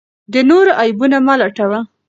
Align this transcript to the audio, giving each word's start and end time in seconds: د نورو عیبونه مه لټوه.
د 0.33 0.35
نورو 0.49 0.71
عیبونه 0.81 1.17
مه 1.25 1.33
لټوه. 1.41 1.79